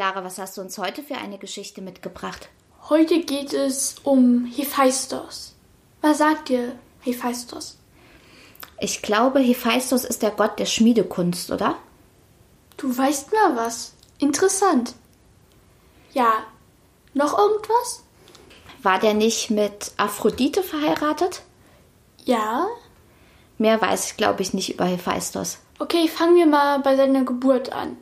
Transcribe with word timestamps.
Clara, 0.00 0.24
was 0.24 0.38
hast 0.38 0.56
du 0.56 0.62
uns 0.62 0.78
heute 0.78 1.02
für 1.02 1.16
eine 1.16 1.36
Geschichte 1.36 1.82
mitgebracht? 1.82 2.48
Heute 2.88 3.20
geht 3.20 3.52
es 3.52 3.96
um 4.02 4.46
Hephaistos. 4.46 5.54
Was 6.00 6.16
sagt 6.16 6.48
dir 6.48 6.74
Hephaistos? 7.02 7.76
Ich 8.78 9.02
glaube, 9.02 9.40
Hephaistos 9.40 10.06
ist 10.06 10.22
der 10.22 10.30
Gott 10.30 10.58
der 10.58 10.64
Schmiedekunst, 10.64 11.50
oder? 11.50 11.76
Du 12.78 12.96
weißt 12.96 13.30
mal 13.30 13.56
was. 13.56 13.92
Interessant. 14.16 14.94
Ja. 16.14 16.44
Noch 17.12 17.36
irgendwas? 17.38 18.02
War 18.82 19.00
der 19.00 19.12
nicht 19.12 19.50
mit 19.50 19.92
Aphrodite 19.98 20.62
verheiratet? 20.62 21.42
Ja. 22.24 22.68
Mehr 23.58 23.78
weiß 23.82 24.06
ich, 24.06 24.16
glaube 24.16 24.40
ich, 24.40 24.54
nicht 24.54 24.72
über 24.72 24.86
Hephaistos. 24.86 25.58
Okay, 25.78 26.08
fangen 26.08 26.36
wir 26.36 26.46
mal 26.46 26.78
bei 26.78 26.96
seiner 26.96 27.24
Geburt 27.24 27.74
an. 27.74 27.98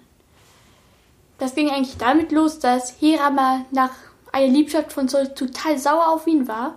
Das 1.39 1.55
ging 1.55 1.70
eigentlich 1.70 1.97
damit 1.97 2.33
los, 2.33 2.58
dass 2.58 3.00
Hera 3.00 3.31
mal 3.31 3.64
nach 3.70 3.91
einer 4.33 4.53
Liebschaft 4.53 4.92
von 4.92 5.08
Zeus 5.08 5.34
total 5.34 5.78
sauer 5.78 6.08
auf 6.08 6.27
ihn 6.27 6.48
war 6.48 6.75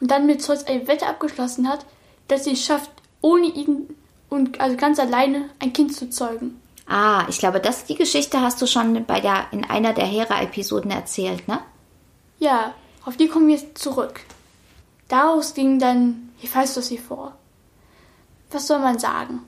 und 0.00 0.10
dann 0.10 0.26
mit 0.26 0.42
Zeus 0.42 0.64
eine 0.64 0.86
Wette 0.88 1.06
abgeschlossen 1.06 1.68
hat, 1.68 1.84
dass 2.28 2.44
sie 2.44 2.52
es 2.52 2.64
schafft, 2.64 2.90
ohne 3.20 3.46
ihn 3.46 3.94
und 4.28 4.60
also 4.60 4.76
ganz 4.76 4.98
alleine 4.98 5.50
ein 5.58 5.72
Kind 5.72 5.94
zu 5.94 6.08
zeugen. 6.08 6.60
Ah, 6.86 7.24
ich 7.28 7.38
glaube, 7.38 7.60
das 7.60 7.84
die 7.84 7.94
Geschichte 7.94 8.40
hast 8.40 8.60
du 8.62 8.66
schon 8.66 9.04
bei 9.04 9.20
der 9.20 9.46
in 9.52 9.64
einer 9.64 9.92
der 9.92 10.06
Hera-Episoden 10.06 10.90
erzählt, 10.90 11.46
ne? 11.46 11.60
Ja, 12.38 12.74
auf 13.04 13.16
die 13.16 13.28
kommen 13.28 13.48
wir 13.48 13.74
zurück. 13.74 14.20
Daraus 15.08 15.54
ging 15.54 15.78
dann 15.78 16.32
Hephaistos 16.38 16.90
hervor. 16.90 17.34
Was 18.50 18.66
soll 18.66 18.78
man 18.78 18.98
sagen? 18.98 19.40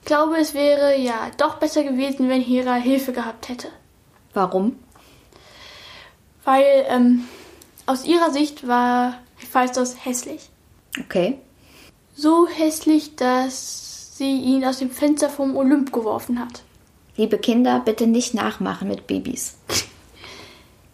Ich 0.00 0.06
glaube, 0.06 0.38
es 0.38 0.54
wäre 0.54 0.98
ja 0.98 1.30
doch 1.36 1.56
besser 1.56 1.84
gewesen, 1.84 2.28
wenn 2.28 2.40
Hera 2.40 2.74
Hilfe 2.74 3.12
gehabt 3.12 3.48
hätte. 3.48 3.68
Warum? 4.34 4.76
Weil 6.44 6.86
ähm, 6.88 7.24
aus 7.86 8.04
ihrer 8.04 8.30
Sicht 8.30 8.66
war 8.66 9.14
Hephaistos 9.36 10.04
hässlich. 10.04 10.48
Okay. 10.98 11.38
So 12.14 12.46
hässlich, 12.48 13.16
dass 13.16 14.16
sie 14.16 14.38
ihn 14.40 14.64
aus 14.64 14.78
dem 14.78 14.90
Fenster 14.90 15.28
vom 15.30 15.56
Olymp 15.56 15.92
geworfen 15.92 16.38
hat. 16.40 16.62
Liebe 17.16 17.38
Kinder, 17.38 17.80
bitte 17.80 18.06
nicht 18.06 18.34
nachmachen 18.34 18.88
mit 18.88 19.06
Babys. 19.06 19.56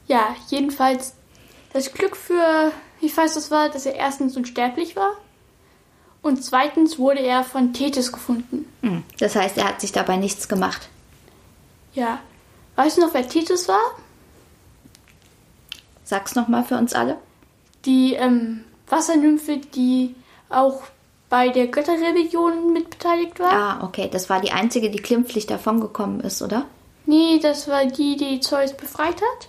Ja, 0.08 0.36
jedenfalls 0.50 1.14
das 1.72 1.92
Glück 1.92 2.16
für 2.16 2.70
Hephaistos 3.00 3.50
war, 3.50 3.70
dass 3.70 3.86
er 3.86 3.96
erstens 3.96 4.36
unsterblich 4.36 4.94
war 4.94 5.10
und 6.22 6.44
zweitens 6.44 6.96
wurde 6.96 7.18
er 7.18 7.42
von 7.42 7.72
Tethys 7.72 8.12
gefunden. 8.12 8.66
Hm, 8.82 9.02
Das 9.18 9.34
heißt, 9.34 9.58
er 9.58 9.64
hat 9.68 9.80
sich 9.80 9.90
dabei 9.90 10.16
nichts 10.16 10.46
gemacht. 10.48 10.88
Ja. 11.92 12.20
Weißt 12.76 12.98
du 12.98 13.00
noch, 13.00 13.14
wer 13.14 13.26
Tethys 13.26 13.68
war? 13.68 13.80
Sag's 16.04 16.34
nochmal 16.34 16.64
für 16.64 16.76
uns 16.76 16.92
alle. 16.92 17.18
Die 17.84 18.14
ähm, 18.14 18.64
Wassernymphe, 18.88 19.58
die 19.58 20.14
auch 20.48 20.82
bei 21.28 21.48
der 21.48 21.66
Götterreligion 21.66 22.72
mitbeteiligt 22.72 23.40
war? 23.40 23.52
Ah, 23.52 23.84
okay. 23.84 24.08
Das 24.12 24.30
war 24.30 24.40
die 24.40 24.52
einzige, 24.52 24.90
die 24.90 25.00
klimpflich 25.00 25.46
davongekommen 25.46 26.20
ist, 26.20 26.42
oder? 26.42 26.66
Nee, 27.06 27.38
das 27.40 27.66
war 27.68 27.86
die, 27.86 28.16
die 28.16 28.40
Zeus 28.40 28.76
befreit 28.76 29.16
hat. 29.16 29.48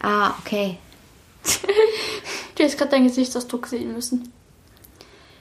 Ah, 0.00 0.34
okay. 0.40 0.78
Du 2.56 2.62
hast 2.62 2.78
gerade 2.78 2.92
deinen 2.92 3.08
Gesichtsausdruck 3.08 3.66
sehen 3.66 3.92
müssen. 3.94 4.32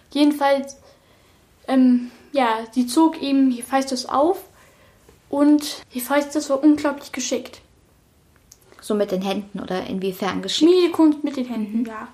Jedenfalls, 0.09 0.78
ähm, 1.68 2.09
ja, 2.31 2.66
sie 2.72 2.88
zog 2.88 3.22
ihm 3.22 3.52
Hephaistos 3.52 4.08
auf 4.08 4.44
und 5.34 5.82
Hephaistos 5.90 6.50
war 6.52 6.64
unglaublich 6.64 7.12
geschickt. 7.12 7.62
So 8.82 8.94
mit 8.94 9.12
den 9.12 9.22
Händen 9.24 9.60
oder 9.60 9.86
inwiefern 9.88 10.42
geschickt? 10.44 10.70
Schmiedekunst 10.72 11.24
mit 11.24 11.38
den 11.38 11.46
Händen, 11.46 11.86
ja. 11.86 12.08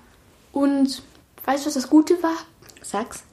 Und 0.52 1.02
weißt 1.44 1.64
du, 1.64 1.66
was 1.66 1.74
das 1.74 1.90
Gute 1.90 2.22
war? 2.22 2.36
Sag's. 2.82 3.24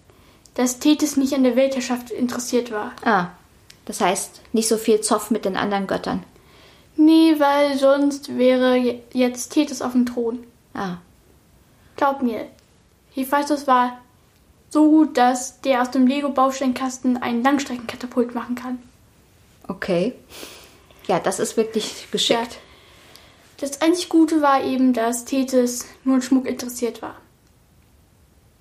Dass 0.55 0.79
Tethys 0.79 1.15
nicht 1.17 1.33
an 1.33 1.43
der 1.43 1.55
Weltherrschaft 1.55 2.09
interessiert 2.11 2.71
war. 2.71 2.91
Ah, 3.05 3.27
das 3.85 4.01
heißt, 4.01 4.41
nicht 4.53 4.67
so 4.67 4.75
viel 4.77 4.99
Zoff 5.01 5.31
mit 5.31 5.45
den 5.45 5.55
anderen 5.55 5.87
Göttern. 5.87 6.23
Nee, 6.97 7.35
weil 7.37 7.77
sonst 7.77 8.35
wäre 8.37 8.75
je- 8.75 8.99
jetzt 9.13 9.49
Tethys 9.53 9.81
auf 9.81 9.93
dem 9.93 10.05
Thron. 10.05 10.39
Ah, 10.73 10.97
Glaub 11.95 12.21
mir, 12.21 12.47
Hephaistos 13.13 13.67
war 13.67 13.99
so 14.69 14.89
gut, 14.89 15.15
dass 15.17 15.61
der 15.61 15.81
aus 15.81 15.91
dem 15.91 16.05
Lego-Bausteinkasten 16.07 17.17
einen 17.17 17.41
Langstreckenkatapult 17.43 18.35
machen 18.35 18.55
kann. 18.55 18.79
Okay. 19.67 20.13
Ja, 21.07 21.19
das 21.19 21.39
ist 21.39 21.57
wirklich 21.57 22.07
geschickt. 22.11 22.59
Das 23.59 23.81
einzig 23.81 24.09
Gute 24.09 24.41
war 24.41 24.63
eben, 24.63 24.93
dass 24.93 25.25
Tethys 25.25 25.85
nur 26.03 26.15
an 26.15 26.21
Schmuck 26.21 26.45
interessiert 26.45 27.01
war. 27.01 27.15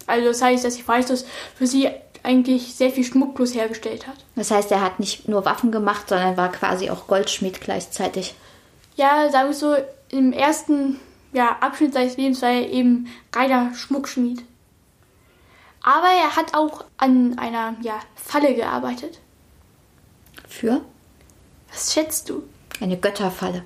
Also 0.07 0.29
das 0.29 0.41
heißt, 0.41 0.65
dass 0.65 0.79
Hephaistos 0.79 1.27
für 1.55 1.67
sie 1.67 1.91
eigentlich 2.23 2.75
sehr 2.75 2.91
viel 2.91 3.05
Schmuck 3.05 3.35
bloß 3.35 3.55
hergestellt 3.55 4.07
hat. 4.07 4.17
Das 4.35 4.51
heißt, 4.51 4.71
er 4.73 4.81
hat 4.81 4.99
nicht 4.99 5.29
nur 5.29 5.45
Waffen 5.45 5.71
gemacht, 5.71 6.09
sondern 6.09 6.37
war 6.37 6.51
quasi 6.51 6.91
auch 6.91 7.07
Goldschmied 7.07 7.61
gleichzeitig. 7.61 8.35
Ja, 8.97 9.31
sagen 9.31 9.49
wir 9.49 9.55
so, 9.55 9.77
im 10.09 10.33
ersten 10.33 10.99
ja, 11.33 11.57
Abschnitt 11.61 11.93
seines 11.93 12.17
Lebens 12.17 12.43
war 12.43 12.51
er 12.51 12.71
eben 12.71 13.09
reiner 13.35 13.75
Schmuckschmied. 13.75 14.43
Aber 15.83 16.09
er 16.09 16.35
hat 16.35 16.55
auch 16.55 16.85
an 16.97 17.39
einer 17.39 17.77
ja, 17.83 18.01
Falle 18.17 18.55
gearbeitet. 18.55 19.21
Für 20.49 20.81
Was 21.77 21.93
schätzt 21.93 22.31
du? 22.31 22.43
eine 22.81 22.97
Götterfalle. 22.97 23.63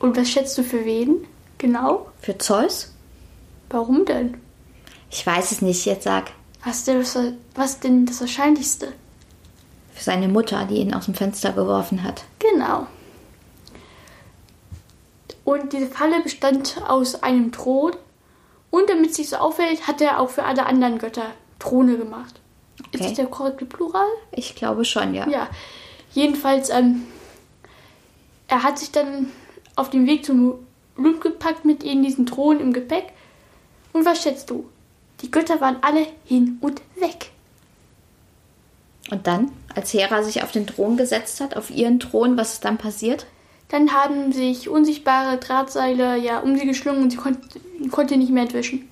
Und 0.00 0.16
was 0.18 0.28
schätzt 0.30 0.56
du 0.58 0.62
für 0.62 0.84
wen? 0.84 1.26
Genau? 1.58 2.08
Für 2.20 2.36
Zeus? 2.36 2.92
Warum 3.70 4.04
denn? 4.04 4.36
Ich 5.10 5.26
weiß 5.26 5.50
es 5.52 5.62
nicht, 5.62 5.84
jetzt 5.86 6.04
sag. 6.04 6.30
Was 6.62 6.84
denn 6.84 6.98
das, 6.98 7.18
was 7.54 7.80
denn 7.80 8.04
das 8.04 8.20
Wahrscheinlichste? 8.20 8.88
Für 9.94 10.04
seine 10.04 10.28
Mutter, 10.28 10.66
die 10.66 10.76
ihn 10.76 10.92
aus 10.92 11.06
dem 11.06 11.14
Fenster 11.14 11.52
geworfen 11.52 12.02
hat. 12.02 12.24
Genau. 12.38 12.86
Und 15.44 15.72
diese 15.72 15.86
Falle 15.86 16.20
bestand 16.22 16.80
aus 16.86 17.22
einem 17.22 17.52
Thron. 17.52 17.92
Und 18.70 18.88
damit 18.90 19.10
es 19.10 19.16
sich 19.16 19.28
so 19.30 19.36
auffällt, 19.36 19.86
hat 19.86 20.00
er 20.00 20.20
auch 20.20 20.30
für 20.30 20.44
alle 20.44 20.66
anderen 20.66 20.98
Götter 20.98 21.26
Throne 21.58 21.96
gemacht. 21.96 22.40
Ist 22.92 22.94
Okay. 23.00 23.04
das 23.04 23.12
der 23.14 23.26
korrekte 23.26 23.66
Plural? 23.66 24.06
Ich 24.32 24.54
glaube 24.54 24.84
schon, 24.84 25.14
ja. 25.14 25.28
Ja. 25.28 25.48
Jedenfalls, 26.14 26.70
ähm, 26.70 27.02
er 28.48 28.62
hat 28.62 28.78
sich 28.78 28.92
dann 28.92 29.26
auf 29.76 29.90
den 29.90 30.06
Weg 30.06 30.24
zum 30.24 30.54
Olymp 30.96 31.20
gepackt 31.20 31.64
mit 31.64 31.82
ihnen 31.82 32.04
diesen 32.04 32.24
Thron 32.24 32.60
im 32.60 32.72
Gepäck. 32.72 33.06
Und 33.92 34.06
was 34.06 34.22
schätzt 34.22 34.48
du? 34.48 34.68
Die 35.20 35.30
Götter 35.30 35.60
waren 35.60 35.78
alle 35.82 36.06
hin 36.24 36.58
und 36.60 36.82
weg. 36.96 37.30
Und 39.10 39.26
dann, 39.26 39.50
als 39.74 39.92
Hera 39.92 40.22
sich 40.22 40.42
auf 40.42 40.52
den 40.52 40.66
Thron 40.66 40.96
gesetzt 40.96 41.40
hat, 41.40 41.56
auf 41.56 41.70
ihren 41.70 42.00
Thron, 42.00 42.36
was 42.36 42.54
ist 42.54 42.64
dann 42.64 42.78
passiert? 42.78 43.26
Dann 43.68 43.92
haben 43.92 44.32
sich 44.32 44.68
unsichtbare 44.68 45.38
Drahtseile 45.38 46.16
ja 46.16 46.38
um 46.38 46.56
sie 46.56 46.66
geschlungen 46.66 47.02
und 47.02 47.10
sie 47.10 47.16
konnte, 47.16 47.40
konnte 47.90 48.16
nicht 48.16 48.30
mehr 48.30 48.44
entwischen. 48.44 48.88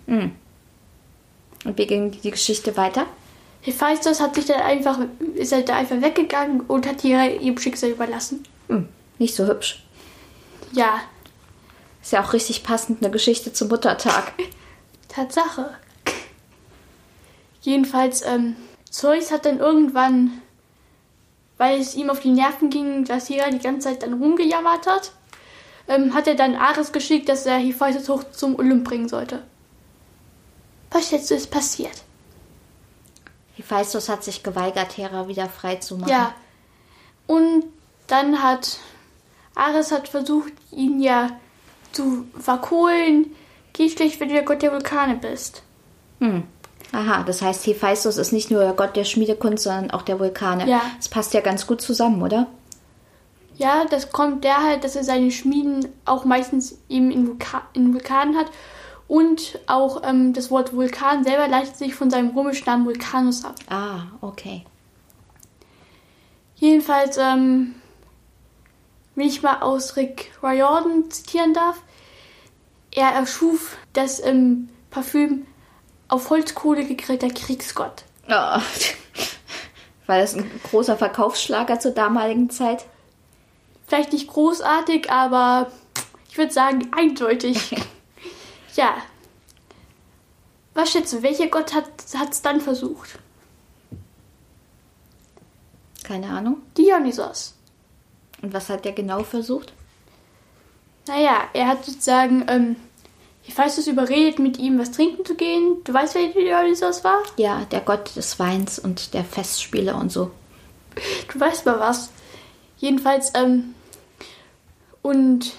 Und 1.64 1.78
wie 1.78 1.86
ging 1.86 2.10
die 2.10 2.30
Geschichte 2.30 2.76
weiter? 2.76 3.06
Hephaistos 3.62 4.20
hat 4.20 4.34
sich 4.34 4.46
dann 4.46 4.60
einfach, 4.60 4.98
ist 5.34 5.52
halt 5.52 5.68
da 5.68 5.76
einfach 5.76 6.00
weggegangen 6.02 6.60
und 6.62 6.86
hat 6.86 7.04
ihr 7.04 7.40
ihrem 7.40 7.58
Schicksal 7.58 7.90
überlassen. 7.90 8.42
Hm, 8.68 8.88
nicht 9.18 9.34
so 9.34 9.46
hübsch. 9.46 9.84
Ja, 10.72 11.00
Ist 12.02 12.12
ja 12.12 12.24
auch 12.24 12.32
richtig 12.32 12.64
passend, 12.64 13.02
eine 13.02 13.12
Geschichte 13.12 13.52
zum 13.52 13.68
Muttertag. 13.68 14.32
Tatsache. 15.08 15.70
Jedenfalls, 17.60 18.22
ähm, 18.26 18.56
Zeus 18.90 19.30
hat 19.30 19.46
dann 19.46 19.60
irgendwann, 19.60 20.42
weil 21.56 21.80
es 21.80 21.94
ihm 21.94 22.10
auf 22.10 22.18
die 22.18 22.30
Nerven 22.30 22.68
ging, 22.68 23.04
dass 23.04 23.28
Hera 23.28 23.48
die 23.50 23.60
ganze 23.60 23.88
Zeit 23.88 24.02
dann 24.02 24.14
rumgejammert 24.14 24.88
hat, 24.88 25.12
ähm, 25.86 26.14
hat 26.14 26.26
er 26.26 26.34
dann 26.34 26.56
Ares 26.56 26.90
geschickt, 26.90 27.28
dass 27.28 27.46
er 27.46 27.58
Hephaistos 27.58 28.08
hoch 28.08 28.24
zum 28.32 28.58
Olymp 28.58 28.84
bringen 28.84 29.08
sollte. 29.08 29.44
Was 30.90 31.10
du, 31.10 31.16
ist 31.16 31.50
passiert? 31.50 32.02
Hephaistos 33.72 34.08
hat 34.08 34.22
sich 34.22 34.42
geweigert, 34.42 34.96
Hera 34.96 35.28
wieder 35.28 35.48
frei 35.48 35.76
zu 35.76 35.96
machen. 35.96 36.10
Ja. 36.10 36.34
Und 37.26 37.64
dann 38.06 38.42
hat 38.42 38.78
Ares 39.54 39.92
hat 39.92 40.08
versucht, 40.08 40.52
ihn 40.70 41.00
ja 41.00 41.30
zu 41.92 42.26
verkohlen. 42.38 43.34
Geht 43.72 43.92
schlecht, 43.92 44.20
wenn 44.20 44.28
du 44.28 44.34
der 44.34 44.44
Gott 44.44 44.60
der 44.60 44.72
Vulkane 44.72 45.16
bist. 45.16 45.62
Hm. 46.20 46.44
Aha, 46.92 47.22
das 47.22 47.40
heißt, 47.40 47.66
Hephaistos 47.66 48.18
ist 48.18 48.32
nicht 48.32 48.50
nur 48.50 48.60
der 48.60 48.74
Gott 48.74 48.96
der 48.96 49.04
Schmiedekunst, 49.04 49.64
sondern 49.64 49.90
auch 49.90 50.02
der 50.02 50.20
Vulkane. 50.20 50.68
Ja. 50.68 50.82
Das 50.98 51.08
passt 51.08 51.32
ja 51.32 51.40
ganz 51.40 51.66
gut 51.66 51.80
zusammen, 51.80 52.22
oder? 52.22 52.48
Ja, 53.56 53.86
das 53.86 54.12
kommt 54.12 54.44
der 54.44 54.62
halt, 54.62 54.84
dass 54.84 54.96
er 54.96 55.04
seine 55.04 55.30
Schmieden 55.30 55.88
auch 56.04 56.26
meistens 56.26 56.78
eben 56.90 57.10
in, 57.10 57.26
Vulka 57.26 57.62
in 57.72 57.94
Vulkanen 57.94 58.36
hat. 58.36 58.46
Und 59.12 59.58
auch 59.66 60.04
ähm, 60.04 60.32
das 60.32 60.50
Wort 60.50 60.72
Vulkan 60.72 61.22
selber 61.22 61.46
leitet 61.46 61.76
sich 61.76 61.94
von 61.94 62.08
seinem 62.08 62.30
römischen 62.30 62.64
Namen 62.64 62.86
Vulcanus 62.86 63.44
ab. 63.44 63.56
Ah, 63.68 64.04
okay. 64.22 64.64
Jedenfalls, 66.54 67.18
ähm, 67.18 67.74
wenn 69.14 69.26
ich 69.26 69.42
mal 69.42 69.60
aus 69.60 69.96
Rick 69.96 70.32
Riordan 70.42 71.10
zitieren 71.10 71.52
darf, 71.52 71.82
er 72.90 73.10
erschuf 73.10 73.76
das 73.92 74.18
ähm, 74.24 74.70
Parfüm 74.90 75.46
auf 76.08 76.30
Holzkohle 76.30 76.86
gegrillter 76.86 77.28
Kriegsgott. 77.28 78.04
Oh. 78.28 78.30
War 80.06 80.18
das 80.20 80.34
ein 80.34 80.50
großer 80.70 80.96
Verkaufsschlager 80.96 81.78
zur 81.78 81.90
damaligen 81.90 82.48
Zeit? 82.48 82.86
Vielleicht 83.86 84.14
nicht 84.14 84.28
großartig, 84.28 85.12
aber 85.12 85.70
ich 86.30 86.38
würde 86.38 86.50
sagen 86.54 86.88
eindeutig. 86.96 87.76
ja. 88.76 88.96
Was 90.74 90.90
schätzt 90.90 91.12
du, 91.12 91.22
welcher 91.22 91.48
Gott 91.48 91.74
hat 91.74 91.86
es 92.30 92.42
dann 92.42 92.60
versucht? 92.60 93.18
Keine 96.02 96.28
Ahnung. 96.28 96.62
Dionysos. 96.76 97.54
Und 98.40 98.52
was 98.52 98.68
hat 98.68 98.84
der 98.84 98.92
genau 98.92 99.22
versucht? 99.22 99.72
Naja, 101.06 101.48
er 101.52 101.68
hat 101.68 101.84
sozusagen, 101.84 102.44
ähm, 102.48 102.76
ich 103.44 103.56
weiß 103.56 103.78
es 103.78 103.86
überredet, 103.86 104.38
mit 104.38 104.58
ihm 104.58 104.78
was 104.78 104.92
trinken 104.92 105.24
zu 105.24 105.34
gehen. 105.34 105.76
Du 105.84 105.92
weißt, 105.92 106.14
wer 106.14 106.28
Dionysos 106.28 107.04
war? 107.04 107.22
Ja, 107.36 107.64
der 107.70 107.80
Gott 107.80 108.16
des 108.16 108.38
Weins 108.38 108.78
und 108.78 109.14
der 109.14 109.24
Festspiele 109.24 109.94
und 109.94 110.10
so. 110.10 110.30
Du 111.32 111.40
weißt 111.40 111.66
mal 111.66 111.80
was. 111.80 112.10
Jedenfalls, 112.78 113.32
ähm, 113.34 113.74
und 115.02 115.52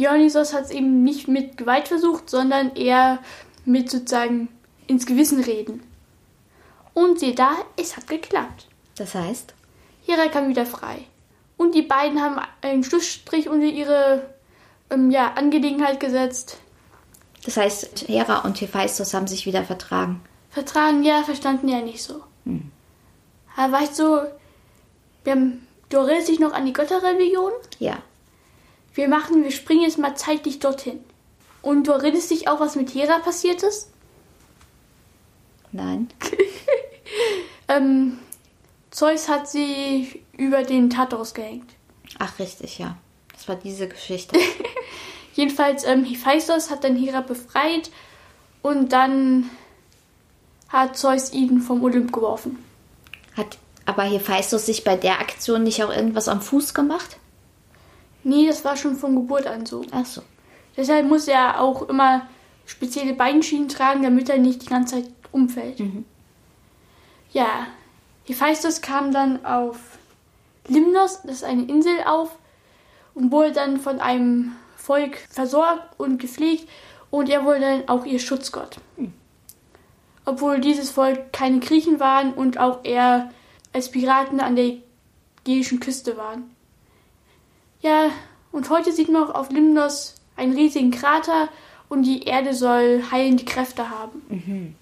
Dionysos 0.00 0.54
hat 0.54 0.64
es 0.64 0.70
eben 0.70 1.04
nicht 1.04 1.28
mit 1.28 1.58
Gewalt 1.58 1.86
versucht, 1.86 2.30
sondern 2.30 2.74
eher 2.74 3.18
mit 3.66 3.90
sozusagen 3.90 4.48
ins 4.86 5.04
Gewissen 5.04 5.44
reden. 5.44 5.82
Und 6.94 7.20
sieh 7.20 7.34
da, 7.34 7.52
es 7.76 7.98
hat 7.98 8.06
geklappt. 8.08 8.66
Das 8.96 9.14
heißt? 9.14 9.52
Hera 10.06 10.28
kam 10.28 10.48
wieder 10.48 10.64
frei. 10.64 11.04
Und 11.58 11.74
die 11.74 11.82
beiden 11.82 12.22
haben 12.22 12.40
einen 12.62 12.82
Schlussstrich 12.82 13.50
unter 13.50 13.66
ihre 13.66 14.30
ähm, 14.88 15.10
ja, 15.10 15.34
Angelegenheit 15.34 16.00
gesetzt. 16.00 16.56
Das 17.44 17.58
heißt, 17.58 18.08
Hera 18.08 18.38
und 18.38 18.58
Hephaistos 18.58 19.12
haben 19.12 19.26
sich 19.26 19.44
wieder 19.44 19.64
vertragen. 19.64 20.22
Vertragen, 20.48 21.04
ja, 21.04 21.22
verstanden 21.24 21.68
ja 21.68 21.82
nicht 21.82 22.02
so. 22.02 22.22
Hm. 22.46 22.72
Aber 23.54 23.74
weißt 23.74 23.98
du, 23.98 24.22
wir 25.24 25.32
haben, 25.32 25.66
du 25.90 25.98
erinnerst 25.98 26.28
dich 26.28 26.40
noch 26.40 26.54
an 26.54 26.64
die 26.64 26.72
Götterreligion? 26.72 27.52
Ja. 27.78 27.98
Wir 28.94 29.08
machen, 29.08 29.44
wir 29.44 29.52
springen 29.52 29.82
jetzt 29.82 29.98
mal 29.98 30.16
zeitlich 30.16 30.58
dorthin. 30.58 31.00
Und 31.62 31.86
du 31.86 31.92
erinnerst 31.92 32.30
dich 32.30 32.48
auch, 32.48 32.60
was 32.60 32.76
mit 32.76 32.94
Hera 32.94 33.18
passiert 33.18 33.62
ist? 33.62 33.90
Nein. 35.72 36.08
ähm, 37.68 38.18
Zeus 38.90 39.28
hat 39.28 39.48
sie 39.48 40.22
über 40.36 40.62
den 40.62 40.90
Tartarus 40.90 41.34
gehängt. 41.34 41.70
Ach, 42.18 42.38
richtig, 42.38 42.78
ja. 42.78 42.96
Das 43.32 43.48
war 43.48 43.56
diese 43.56 43.88
Geschichte. 43.88 44.38
Jedenfalls, 45.34 45.84
ähm, 45.84 46.04
Hephaistos 46.04 46.70
hat 46.70 46.84
dann 46.84 46.96
Hera 46.96 47.20
befreit 47.20 47.90
und 48.62 48.92
dann 48.92 49.48
hat 50.68 50.96
Zeus 50.96 51.32
ihn 51.32 51.60
vom 51.60 51.82
Olymp 51.84 52.12
geworfen. 52.12 52.62
Hat 53.36 53.58
aber 53.86 54.02
Hephaistos 54.02 54.66
sich 54.66 54.84
bei 54.84 54.96
der 54.96 55.20
Aktion 55.20 55.62
nicht 55.62 55.82
auch 55.82 55.90
irgendwas 55.90 56.28
am 56.28 56.42
Fuß 56.42 56.74
gemacht? 56.74 57.16
Nee, 58.22 58.46
das 58.46 58.64
war 58.64 58.76
schon 58.76 58.96
von 58.96 59.14
Geburt 59.16 59.46
an 59.46 59.66
so. 59.66 59.84
Ach 59.90 60.04
so. 60.04 60.22
Deshalb 60.76 61.06
muss 61.06 61.28
er 61.28 61.60
auch 61.60 61.88
immer 61.88 62.28
spezielle 62.66 63.14
Beinschienen 63.14 63.68
tragen, 63.68 64.02
damit 64.02 64.28
er 64.28 64.38
nicht 64.38 64.62
die 64.62 64.66
ganze 64.66 64.96
Zeit 64.96 65.10
umfällt. 65.32 65.80
Mhm. 65.80 66.04
Ja, 67.32 67.66
Hephaistos 68.24 68.80
kam 68.80 69.12
dann 69.12 69.44
auf 69.44 69.98
Limnos, 70.68 71.22
das 71.22 71.36
ist 71.36 71.44
eine 71.44 71.64
Insel, 71.64 72.02
auf 72.06 72.36
und 73.14 73.32
wurde 73.32 73.52
dann 73.52 73.78
von 73.78 74.00
einem 74.00 74.52
Volk 74.76 75.16
versorgt 75.30 75.98
und 75.98 76.18
gepflegt 76.18 76.68
und 77.10 77.28
er 77.28 77.44
wurde 77.44 77.60
dann 77.60 77.88
auch 77.88 78.04
ihr 78.04 78.18
Schutzgott. 78.18 78.76
Hm. 78.96 79.12
Obwohl 80.24 80.60
dieses 80.60 80.90
Volk 80.90 81.32
keine 81.32 81.60
Griechen 81.60 81.98
waren 81.98 82.32
und 82.32 82.58
auch 82.58 82.84
eher 82.84 83.30
als 83.72 83.90
Piraten 83.90 84.40
an 84.40 84.56
der 84.56 84.76
ägäischen 85.44 85.80
Küste 85.80 86.16
waren. 86.16 86.54
Ja, 87.82 88.10
und 88.52 88.68
heute 88.70 88.92
sieht 88.92 89.08
man 89.08 89.24
auch 89.24 89.34
auf 89.34 89.50
Limnos 89.50 90.14
einen 90.36 90.54
riesigen 90.54 90.90
Krater 90.90 91.48
und 91.88 92.02
die 92.02 92.22
Erde 92.22 92.54
soll 92.54 93.02
heilende 93.10 93.44
Kräfte 93.44 93.90
haben. 93.90 94.22
Mhm. 94.28 94.74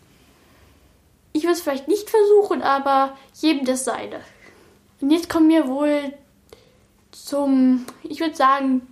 Ich 1.32 1.44
würde 1.44 1.54
es 1.54 1.60
vielleicht 1.60 1.88
nicht 1.88 2.10
versuchen, 2.10 2.62
aber 2.62 3.16
jedem 3.34 3.64
das 3.64 3.84
seine. 3.84 4.20
Und 5.00 5.10
jetzt 5.10 5.28
kommen 5.28 5.48
wir 5.48 5.68
wohl 5.68 6.12
zum, 7.12 7.86
ich 8.02 8.20
würde 8.20 8.34
sagen, 8.34 8.82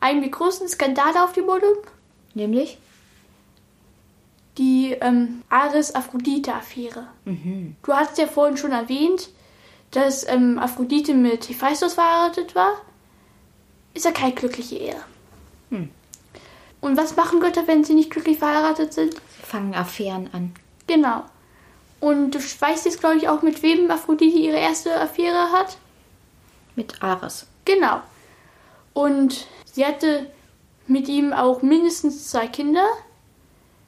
einem 0.00 0.20
der 0.20 0.30
größten 0.30 0.68
Skandale 0.68 1.22
auf 1.22 1.32
dem 1.32 1.48
Olymp. 1.48 1.86
Nämlich? 2.34 2.78
Die 4.58 4.96
ähm, 5.00 5.42
Ares-Aphrodite-Affäre. 5.48 7.06
Mhm. 7.24 7.76
Du 7.82 7.92
hast 7.92 8.18
ja 8.18 8.26
vorhin 8.26 8.56
schon 8.56 8.72
erwähnt, 8.72 9.30
dass 9.92 10.26
ähm, 10.26 10.58
Aphrodite 10.58 11.14
mit 11.14 11.48
Hephaistos 11.48 11.94
verheiratet 11.94 12.54
war. 12.54 12.72
Ist 13.94 14.04
ja 14.04 14.10
keine 14.12 14.32
glückliche 14.34 14.76
Ehe. 14.76 14.96
Hm. 15.70 15.90
Und 16.80 16.96
was 16.96 17.16
machen 17.16 17.40
Götter, 17.40 17.66
wenn 17.66 17.84
sie 17.84 17.94
nicht 17.94 18.10
glücklich 18.10 18.38
verheiratet 18.38 18.92
sind? 18.92 19.14
Sie 19.14 19.42
fangen 19.46 19.74
Affären 19.74 20.28
an. 20.32 20.52
Genau. 20.86 21.24
Und 22.00 22.32
du 22.32 22.38
weißt 22.40 22.86
jetzt, 22.86 23.00
glaube 23.00 23.16
ich, 23.18 23.28
auch, 23.28 23.42
mit 23.42 23.62
wem 23.62 23.90
Aphrodite 23.90 24.36
ihre 24.36 24.56
erste 24.56 25.00
Affäre 25.00 25.52
hat? 25.52 25.76
Mit 26.74 27.02
Ares. 27.02 27.46
Genau. 27.64 28.00
Und 28.94 29.46
sie 29.72 29.86
hatte 29.86 30.26
mit 30.88 31.08
ihm 31.08 31.32
auch 31.32 31.62
mindestens 31.62 32.28
zwei 32.28 32.48
Kinder. 32.48 32.84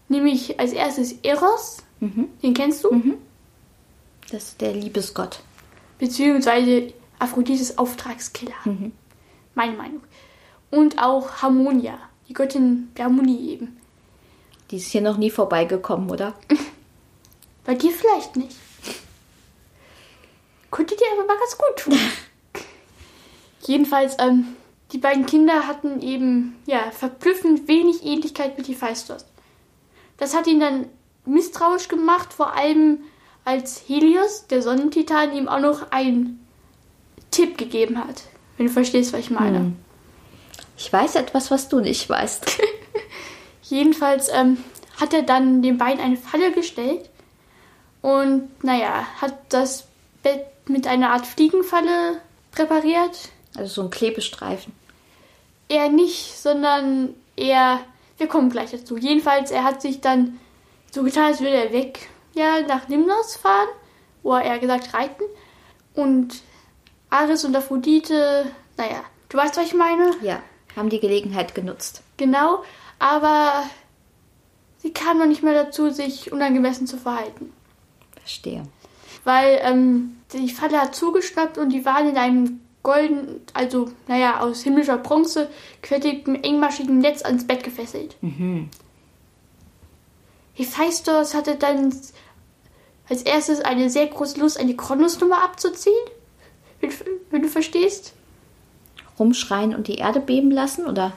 Nämlich 0.09 0.61
als 0.61 0.73
erstes 0.73 1.13
Eros, 1.23 1.79
Mhm. 2.01 2.29
den 2.43 2.55
kennst 2.55 2.85
du? 2.85 2.93
Mhm. 2.93 3.15
Das 4.31 4.45
ist 4.45 4.61
der 4.61 4.73
Liebesgott. 4.75 5.41
Beziehungsweise 5.99 6.93
Aphrodites 7.19 7.79
Auftragskiller. 7.79 8.55
Mhm. 8.65 8.93
Meine 9.55 9.77
Meinung. 9.77 10.03
Und 10.71 11.01
auch 11.01 11.43
Harmonia, 11.43 11.99
die 12.29 12.35
Göttin 12.35 12.91
der 12.97 13.07
Harmonie 13.07 13.51
eben. 13.51 13.77
Die 14.71 14.77
ist 14.77 14.91
hier 14.91 15.03
noch 15.03 15.17
nie 15.17 15.31
vorbeigekommen, 15.31 16.11
oder? 16.11 16.35
Bei 17.65 17.75
dir 17.75 17.93
vielleicht 17.93 18.37
nicht. 18.37 18.57
Könnte 20.71 20.97
dir 20.97 21.07
aber 21.13 21.27
mal 21.27 21.39
ganz 21.39 21.57
gut 21.57 21.77
tun. 21.77 21.99
Jedenfalls, 23.67 24.17
ähm, 24.19 24.57
die 24.93 24.99
beiden 24.99 25.27
Kinder 25.27 25.67
hatten 25.67 26.01
eben, 26.03 26.57
ja, 26.67 26.91
verblüffend 26.91 27.69
wenig 27.69 28.05
Ähnlichkeit 28.05 28.59
mit 28.59 28.69
Hephaistos. 28.69 29.25
Das 30.19 30.35
hat 30.35 30.47
ihn 30.47 30.61
dann 30.61 30.87
misstrauisch 31.25 31.89
gemacht, 31.89 32.33
vor 32.33 32.55
allem 32.55 32.99
als 33.45 33.83
Helios, 33.87 34.47
der 34.47 34.63
Sonnentitan, 34.63 35.35
ihm 35.35 35.49
auch 35.49 35.61
noch 35.61 35.91
einen 35.91 36.45
Tipp 37.31 37.59
gegeben 37.59 37.99
hat. 37.99 38.25
Wenn 38.57 38.67
du 38.67 38.73
verstehst, 38.73 39.13
was 39.13 39.21
ich 39.21 39.31
meine. 39.31 39.59
Hm. 39.59 39.77
Ich 40.77 40.93
weiß 40.93 41.17
etwas, 41.17 41.51
was 41.51 41.69
du 41.69 41.81
nicht 41.81 42.09
weißt. 42.09 42.59
Jedenfalls 43.63 44.29
ähm, 44.33 44.59
hat 45.01 45.15
er 45.15 45.23
dann 45.23 45.63
den 45.63 45.79
beiden 45.79 46.03
eine 46.03 46.17
Falle 46.17 46.53
gestellt 46.53 47.09
und 48.03 48.63
naja, 48.63 49.07
hat 49.21 49.35
das 49.49 49.87
Bett 50.23 50.47
mit 50.69 50.87
einer 50.87 51.11
Art 51.11 51.27
Fliegenfalle 51.27 52.21
präpariert. 52.53 53.31
Also 53.57 53.75
so 53.75 53.83
ein 53.83 53.91
Klebestreifen. 53.91 54.73
Er 55.69 55.89
nicht, 55.89 56.37
sondern 56.37 57.15
er, 57.37 57.81
wir 58.19 58.27
kommen 58.27 58.51
gleich 58.51 58.73
dazu. 58.73 58.97
Jedenfalls, 58.97 59.51
er 59.51 59.65
hat 59.65 59.81
sich 59.81 60.01
dann 60.01 60.39
so 60.91 61.03
getan, 61.03 61.25
als 61.25 61.41
würde 61.41 61.57
er 61.57 61.73
weg, 61.73 62.09
ja, 62.35 62.61
nach 62.61 62.89
Limnos 62.89 63.37
fahren, 63.37 63.69
wo 64.23 64.35
er 64.35 64.59
gesagt 64.59 64.95
reiten. 64.95 65.25
Und 65.95 66.43
Ares 67.15 67.45
und 67.45 67.55
Aphrodite, 67.55 68.47
naja, 68.77 69.05
du 69.29 69.39
weißt, 69.39 69.57
was 69.57 69.67
ich 69.67 69.75
meine? 69.75 70.11
Ja, 70.21 70.43
haben 70.75 70.89
die 70.89 70.99
Gelegenheit 70.99 71.55
genutzt. 71.55 72.03
Genau, 72.17 72.65
aber 72.99 73.63
sie 74.79 74.93
kam 74.93 75.19
noch 75.19 75.27
nicht 75.27 75.43
mehr 75.43 75.55
dazu, 75.55 75.91
sich 75.91 76.33
unangemessen 76.33 76.89
zu 76.89 76.97
verhalten. 76.97 77.53
Verstehe. 78.19 78.65
Weil 79.23 79.61
ähm, 79.63 80.17
die 80.33 80.51
Falle 80.51 80.81
hat 80.81 80.95
zugeschnappt 80.97 81.57
und 81.57 81.71
die 81.71 81.85
waren 81.85 82.09
in 82.09 82.17
einem 82.17 82.61
golden, 82.83 83.41
also 83.55 83.93
naja, 84.09 84.41
aus 84.41 84.63
himmlischer 84.63 84.99
Bronze 84.99 85.49
gefertigtem 85.83 86.35
engmaschigen 86.35 86.99
Netz 86.99 87.23
ans 87.23 87.47
Bett 87.47 87.63
gefesselt. 87.63 88.17
Hephaistos 90.55 91.35
hatte 91.35 91.55
dann 91.55 91.95
als 93.09 93.23
erstes 93.23 93.61
eine 93.61 93.89
sehr 93.89 94.09
große 94.09 94.41
Lust, 94.41 94.59
eine 94.59 94.75
Kronos-Nummer 94.75 95.45
abzuziehen, 95.45 95.95
wenn, 96.81 96.91
wenn 97.31 97.43
du 97.43 97.49
verstehst. 97.49 98.13
Rumschreien 99.19 99.75
und 99.75 99.89
die 99.89 99.97
Erde 99.97 100.21
beben 100.21 100.51
lassen 100.51 100.87
oder? 100.87 101.13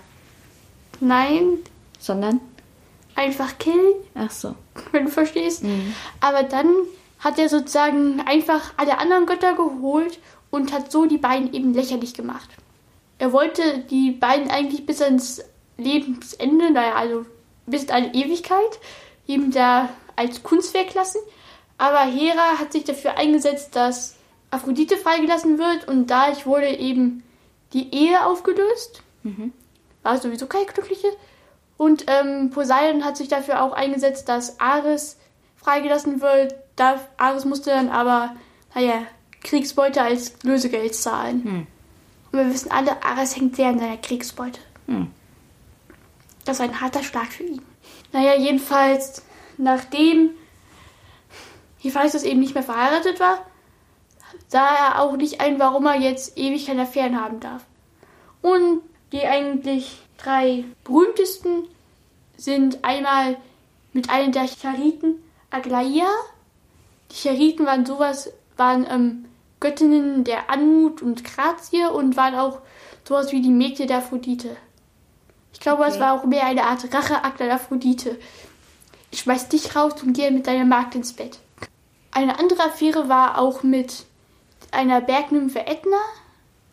Nein, 1.00 1.60
Sondern? 2.00 2.40
einfach 3.16 3.58
killen, 3.58 3.96
Ach 4.14 4.30
so. 4.30 4.56
wenn 4.92 5.06
du 5.06 5.12
verstehst. 5.12 5.64
Aber 6.20 6.44
dann 6.44 6.72
hat 7.20 7.40
er 7.40 7.50
sozusagen 7.50 8.22
einfach 8.22 8.74
alle 8.78 9.00
anderen 9.00 9.26
Götter 9.26 9.56
geholt 9.56 10.20
und 10.52 10.72
hat 10.72 10.92
so 10.92 11.06
die 11.08 11.18
beiden 11.18 11.52
eben 11.54 11.74
lächerlich 11.74 12.14
gemacht. 12.14 12.50
Er 13.18 13.34
wollte 13.34 13.80
die 13.90 14.12
beiden 14.12 14.52
eigentlich 14.52 14.86
bis 14.86 15.02
ans 15.02 15.42
Lebensende, 15.78 16.72
naja, 16.72 16.94
also 16.96 17.26
bis 17.66 17.86
in 17.86 17.90
eine 17.90 18.14
Ewigkeit, 18.14 18.80
eben 19.28 19.52
da 19.52 19.90
als 20.16 20.44
Kunstwerk 20.44 20.94
lassen. 20.94 21.20
Aber 21.80 22.02
Hera 22.02 22.60
hat 22.60 22.72
sich 22.72 22.84
dafür 22.84 23.18
eingesetzt, 23.18 23.76
dass 23.76 24.16
Aphrodite 24.50 24.98
freigelassen 24.98 25.58
wird 25.58 25.88
und 25.88 26.08
dadurch 26.08 26.46
wurde 26.46 26.70
eben 26.70 27.24
die 27.74 27.94
Ehe 27.94 28.26
aufgelöst. 28.26 29.04
War 30.04 30.18
sowieso 30.18 30.48
keine 30.48 30.66
glückliche. 30.66 31.08
Und 31.78 32.06
ähm, 32.08 32.50
Poseidon 32.50 33.06
hat 33.06 33.18
sich 33.18 33.28
dafür 33.28 33.62
auch 33.62 33.74
eingesetzt, 33.74 34.30
dass 34.30 34.60
Ares 34.60 35.18
freigelassen 35.56 36.22
wird. 36.22 36.56
Da, 36.76 37.00
Ares 37.18 37.46
musste 37.46 37.70
dann 37.70 37.90
aber, 37.90 38.36
naja, 38.74 39.04
Kriegsbeute 39.44 40.02
als 40.02 40.34
Lösegeld 40.44 40.96
zahlen. 40.96 41.44
Und 42.32 42.40
wir 42.40 42.54
wissen 42.54 42.72
alle, 42.72 43.04
Ares 43.04 43.36
hängt 43.36 43.56
sehr 43.56 43.68
an 43.68 43.80
seiner 43.80 43.98
Kriegsbeute. 43.98 44.60
Hm. 44.88 45.12
Das 46.46 46.60
war 46.60 46.66
ein 46.66 46.82
harter 46.82 47.04
Schlag 47.04 47.28
für 47.28 47.44
ihn. 47.44 47.62
Naja, 48.14 48.36
jedenfalls, 48.36 49.24
nachdem 49.58 50.32
Hephaistos 51.80 52.24
eben 52.24 52.40
nicht 52.40 52.54
mehr 52.54 52.64
verheiratet 52.64 53.20
war, 53.20 53.46
sah 54.48 54.68
er 54.68 55.02
auch 55.02 55.16
nicht 55.18 55.42
ein, 55.42 55.60
warum 55.60 55.86
er 55.86 56.00
jetzt 56.00 56.38
ewig 56.38 56.66
keine 56.68 56.84
Affären 56.84 57.20
haben 57.20 57.40
darf. 57.40 57.64
Und 58.42 58.82
die 59.12 59.26
eigentlich 59.26 60.00
drei 60.18 60.66
berühmtesten 60.84 61.64
sind 62.38 62.84
einmal 62.84 63.38
mit 63.94 64.10
einer 64.10 64.32
der 64.32 64.48
Chariten 64.48 65.16
Aglaia. 65.50 66.08
Die 67.12 67.16
Chariten 67.16 67.66
waren 67.66 67.86
sowas, 67.86 68.32
waren 68.58 68.86
ähm, 68.90 69.26
Göttinnen 69.60 70.24
der 70.24 70.50
Anmut 70.50 71.02
und 71.02 71.24
Grazie 71.24 71.86
und 71.86 72.16
waren 72.18 72.36
auch 72.36 72.60
sowas 73.08 73.32
wie 73.32 73.42
die 73.42 73.50
Mägde 73.50 73.86
der 73.86 73.98
Aphrodite. 74.00 74.56
Ich 75.54 75.60
glaube, 75.60 75.86
es 75.86 75.96
Okay. 75.96 76.02
war 76.02 76.14
auch 76.14 76.26
mehr 76.26 76.46
eine 76.46 76.66
Art 76.66 76.94
Racheakt 76.94 77.42
an 77.42 77.50
Aphrodite. 77.50 78.20
Ich 79.10 79.22
schmeiß 79.22 79.50
dich 79.50 79.76
raus 79.76 79.94
und 80.04 80.14
gehe 80.14 80.32
mit 80.32 80.46
deiner 80.46 80.66
Magd 80.66 80.94
ins 80.96 81.14
Bett. 81.14 81.40
Eine 82.12 82.38
andere 82.40 82.64
Affäre 82.64 83.10
war 83.10 83.40
auch 83.40 83.64
mit 83.64 84.06
einer 84.72 85.02
Bergnymphe 85.02 85.66
Ätna. 85.66 85.98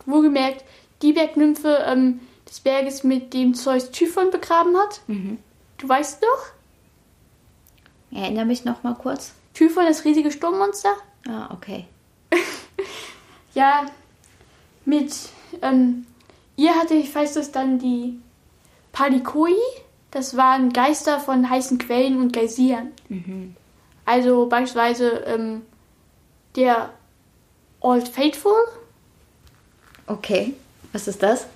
Wohlgemerkt, 0.06 0.64
die 1.02 1.12
Bergnymphe 1.12 1.84
ähm, 1.86 2.20
des 2.48 2.60
Berges, 2.60 3.04
mit 3.04 3.32
dem 3.32 3.54
Zeus 3.54 3.90
Typhon 3.90 4.30
begraben 4.30 4.76
hat. 4.76 5.00
Du 5.78 5.88
weißt 5.88 6.22
doch? 6.22 6.46
Erinnere 8.10 8.44
mich 8.44 8.64
noch 8.64 8.82
mal 8.82 8.94
kurz. 8.94 9.32
Typhon, 9.54 9.86
das 9.86 10.04
riesige 10.04 10.30
Sturmmonster? 10.30 10.94
Ah, 11.28 11.52
okay. 11.52 11.86
Ja, 13.54 13.86
mit 14.84 15.14
ähm, 15.62 16.06
ihr 16.56 16.74
hatte 16.74 16.94
Hephaistos 16.94 17.52
dann 17.52 17.78
die 17.78 18.18
Palikoi. 18.92 19.54
Das 20.10 20.36
waren 20.36 20.72
Geister 20.72 21.20
von 21.20 21.48
heißen 21.48 21.78
Quellen 21.78 22.20
und 22.20 22.32
Geysiren. 22.32 22.92
Also 24.04 24.46
beispielsweise 24.46 25.08
ähm, 25.26 25.62
der 26.56 26.90
Old 27.84 28.08
Faithful 28.08 28.54
Okay. 30.06 30.54
Was 30.92 31.06
ist 31.06 31.22
das? 31.22 31.46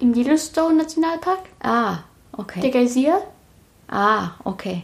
im 0.00 0.12
Yellowstone 0.12 0.74
Nationalpark. 0.74 1.38
Ah, 1.62 1.98
Der 2.32 2.38
okay. 2.40 2.70
Geysir. 2.70 3.22
Ah, 3.88 4.32
okay. 4.42 4.82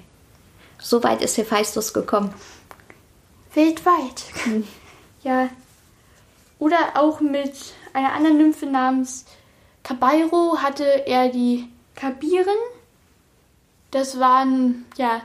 So 0.79 1.03
weit 1.03 1.21
ist 1.21 1.37
Hephaistos 1.37 1.93
gekommen. 1.93 2.33
Weltweit. 3.53 4.25
ja. 5.25 5.49
Oder 6.61 6.79
auch 6.95 7.21
mit 7.21 7.53
einer 7.93 8.13
anderen 8.13 8.39
Nymphe 8.39 8.67
namens 8.67 9.27
Kabairo 9.83 10.59
hatte 10.59 10.85
er 11.07 11.29
die 11.29 11.69
Kabiren. 11.97 12.57
Das 13.91 14.21
waren, 14.21 14.87
ja, 14.97 15.23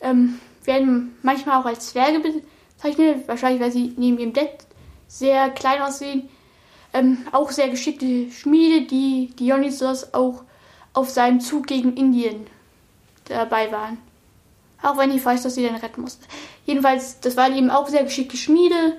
ähm, 0.00 0.40
werden 0.64 1.16
manchmal 1.22 1.60
auch 1.60 1.66
als 1.66 1.90
Zwerge 1.90 2.20
bezeichnet, 2.20 2.44
wahrscheinlich 2.82 3.60
weil 3.60 3.72
sie 3.72 3.94
neben 3.96 4.18
ihrem 4.18 4.32
Bett 4.32 4.66
sehr 5.08 5.50
klein 5.50 5.82
aussehen. 5.82 6.28
Ähm, 6.92 7.26
auch 7.32 7.50
sehr 7.50 7.68
geschickte 7.68 8.30
Schmiede, 8.30 8.86
die 8.86 9.28
Dionysos 9.38 10.12
auch 10.12 10.42
auf 10.92 11.10
seinem 11.10 11.40
Zug 11.40 11.66
gegen 11.66 11.94
Indien 11.96 12.46
dabei 13.26 13.70
waren. 13.70 13.98
Auch 14.82 14.96
wenn 14.96 15.14
ich 15.14 15.24
weiß, 15.24 15.42
dass 15.42 15.54
sie 15.54 15.66
dann 15.66 15.76
retten 15.76 16.00
musste. 16.00 16.26
Jedenfalls, 16.64 17.20
das 17.20 17.36
waren 17.36 17.54
eben 17.56 17.70
auch 17.70 17.88
sehr 17.88 18.04
geschickte 18.04 18.36
Schmiede. 18.36 18.96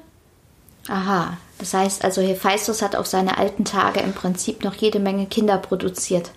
Aha. 0.87 1.37
Das 1.57 1.73
heißt 1.73 2.03
also, 2.03 2.21
Hephaistos 2.21 2.81
hat 2.81 2.95
auf 2.95 3.07
seine 3.07 3.37
alten 3.37 3.65
Tage 3.65 3.99
im 3.99 4.13
Prinzip 4.13 4.63
noch 4.63 4.75
jede 4.75 4.99
Menge 4.99 5.25
Kinder 5.27 5.57
produziert. 5.57 6.31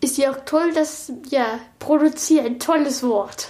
Ist 0.00 0.18
ja 0.18 0.32
auch 0.32 0.44
toll, 0.44 0.72
dass, 0.72 1.12
ja, 1.30 1.58
produzieren, 1.78 2.58
tolles 2.58 3.02
Wort. 3.02 3.48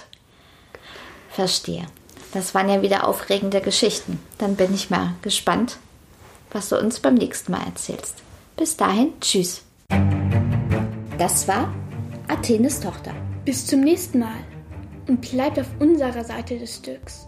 Verstehe. 1.29 1.87
Das 2.33 2.55
waren 2.55 2.67
ja 2.67 2.81
wieder 2.81 3.07
aufregende 3.07 3.61
Geschichten. 3.61 4.19
Dann 4.39 4.55
bin 4.55 4.73
ich 4.73 4.89
mal 4.89 5.13
gespannt, 5.21 5.77
was 6.51 6.69
du 6.69 6.79
uns 6.79 6.99
beim 6.99 7.13
nächsten 7.13 7.51
Mal 7.51 7.61
erzählst. 7.63 8.15
Bis 8.57 8.75
dahin, 8.75 9.13
tschüss. 9.21 9.61
Das 11.17 11.47
war 11.47 11.71
Athenes 12.27 12.79
Tochter. 12.79 13.13
Bis 13.45 13.67
zum 13.67 13.81
nächsten 13.81 14.19
Mal 14.19 14.39
und 15.07 15.21
bleibt 15.21 15.59
auf 15.59 15.67
unserer 15.79 16.23
Seite 16.23 16.57
des 16.57 16.77
Stücks. 16.77 17.27